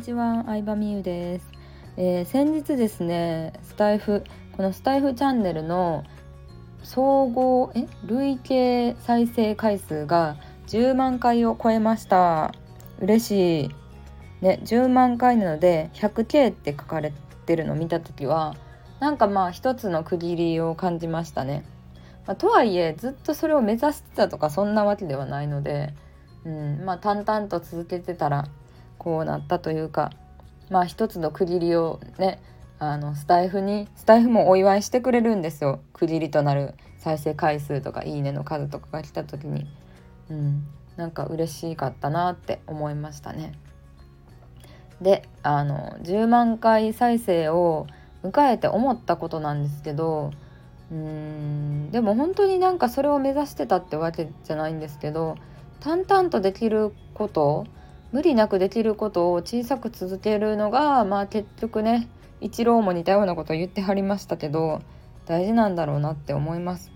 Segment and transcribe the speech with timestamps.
[0.00, 1.46] にちは、相葉美優です、
[1.98, 4.24] えー、先日ですね、スタイフ
[4.56, 6.04] このスタイフチャンネルの
[6.82, 10.38] 総合え累計再生回数が
[10.68, 12.54] 10万回を超えました。
[12.98, 13.70] 嬉しい。
[14.40, 17.12] ね、10万回なので 100K って書かれ
[17.44, 18.56] てるのを見た時は
[19.00, 21.62] なんかまあ一つの区切りを感じましたね。
[22.26, 25.92] まあ、とはいえずっとそれを目指してたとかそんなわけではないので、
[26.46, 28.48] うん、まあ淡々と続けてたら
[29.00, 30.12] こうなったというか
[30.68, 32.40] まあ一つの区切りをね
[32.78, 35.80] あのスタイフにスタイフもお祝いしてくれるんですよ。
[35.94, 39.66] 区切りとなる再生回数とかいいねの数とかが来た時に。
[40.30, 40.66] うん。
[40.96, 43.52] なんか嬉しかったなって思いましたね。
[45.00, 47.86] であの10万回再生を
[48.22, 50.30] 迎えて思ったことなんですけど
[50.90, 55.36] うーんでも本当になんかそれを目指してたってわけじゃないんですけど
[55.80, 57.66] 淡々とできること
[58.12, 62.08] 無理なくできることを小さく続けるのがまあ結局ね
[62.40, 64.82] 一郎も似たようなことを言ってはりましたけど
[65.26, 66.90] 大事なんだろうなって思います。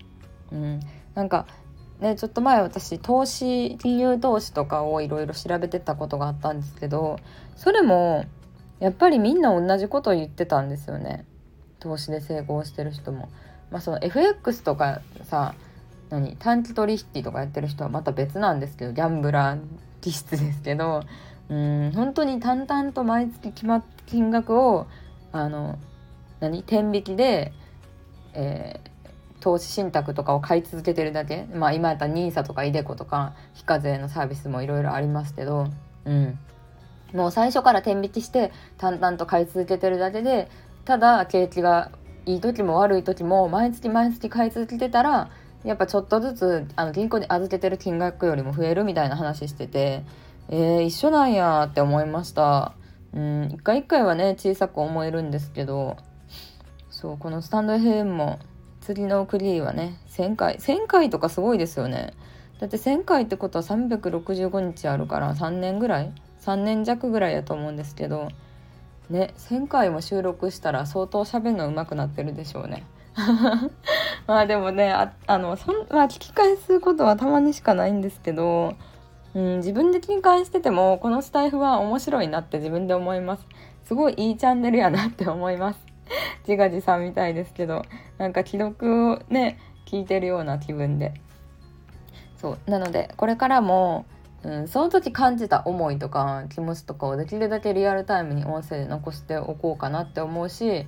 [0.51, 0.79] うん、
[1.13, 1.45] なんか
[1.99, 7.17] ねちょっと前私投資金融投資とかをいろいろ調べてたことがあったんですけど
[7.55, 8.25] それも
[8.79, 11.25] やっぱりみんな同じことを言ってたんですよね
[11.79, 13.29] 投資で成功してる人も。
[13.71, 15.55] まあその FX とかさ
[16.09, 19.59] 何短期取引とかやってる人はまた別なんですけどギャンブラー
[20.05, 21.01] 気質ですけど
[21.49, 24.85] うん本当に淡々と毎月決まった金額を
[25.31, 25.79] あの
[26.39, 27.53] 何天引きで、
[28.33, 31.45] えー、投資信託とかを買い続けてるだけ。
[31.53, 35.67] まあ今やったら NISA とか iDeCo とか非課税のサービスもいろいろありますけど
[36.05, 36.37] うん。
[37.13, 40.49] もう最初から天引きして淡々と買い続けてるだけで
[40.83, 41.91] ただ景気が
[42.25, 45.29] いい時も悪い時も毎月毎月買い続けてたら
[45.65, 50.03] やっぱちょっとずつあの銀行に預けてる金額よりも増えるみたいな話してて
[50.49, 52.73] えー、一緒なんやって思いました。
[53.13, 55.95] うん一回一回はね小さく思えるんですけど
[56.89, 58.39] そうこのスタンド FM も
[58.81, 62.13] 次のクリーはね1000回1000回とかすごいですよね。
[62.59, 68.29] だって1000回ってことは365日あるから3年ぐらい3年弱ぐらいやと思うんですけど
[69.09, 72.83] ね1000回も収録したら相当喋るの上手くなってるでしょうね。
[74.27, 78.73] まあでもねああのそん、まあ、聞き返すことはたまにしかないんですけど、
[79.33, 83.45] うん、自分で聞き返しててもこのスタイフは面白いなって自分で思います。
[83.83, 85.79] すごいいいチャンネルやなって思います。
[86.47, 87.83] 自画自賛みたいですけど
[88.17, 91.13] なんか既読をね聞いてるような気分で。
[92.37, 94.05] そうなのでこれからも
[94.45, 100.85] うん、その時感じた思いとか気持ちとかをできるだけリアルタイムに音声で残しておこうかなって思うし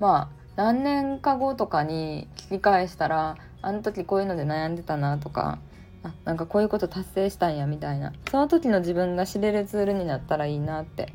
[0.00, 5.58] まあ何年か後とかに聞き返したらあの時こういうので悩んでたなとか
[6.02, 11.12] あなんかこういうこと達成したんやみたいなその時の自分が知れるツールになったらいいなって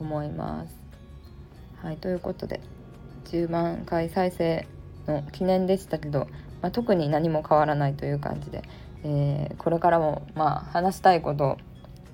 [0.00, 0.76] 思います。
[1.82, 2.60] はいということで
[3.26, 4.66] 10万回再生
[5.06, 6.28] の記念でしたけど、
[6.60, 8.62] まあ、特に何も変わらないという感じで、
[9.04, 11.56] えー、これからもまあ話したいこと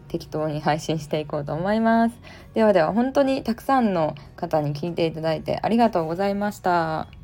[0.09, 2.19] 適当に配信していこうと思います。
[2.55, 7.18] ではでは本当にたくさんの方に聞いていただいてありがとうございました。